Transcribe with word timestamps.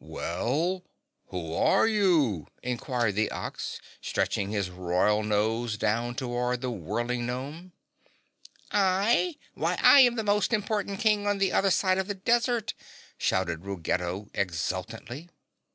"Well, 0.00 0.84
who 1.26 1.52
are 1.54 1.86
you?" 1.86 2.46
inquired 2.62 3.14
the 3.14 3.30
Ox, 3.30 3.78
stretching 4.00 4.48
his 4.48 4.70
royal 4.70 5.22
nose 5.22 5.76
down 5.76 6.14
toward 6.14 6.62
the 6.62 6.70
whirling 6.70 7.26
gnome. 7.26 7.72
"I, 8.70 9.36
why, 9.52 9.78
I 9.82 10.00
am 10.00 10.14
the 10.16 10.24
most 10.24 10.54
important 10.54 10.98
King 10.98 11.26
on 11.26 11.36
the 11.36 11.52
other 11.52 11.70
side 11.70 11.98
of 11.98 12.08
the 12.08 12.14
desert!" 12.14 12.72
shouted 13.18 13.66
Ruggedo 13.66 14.30
exultantly. 14.32 15.28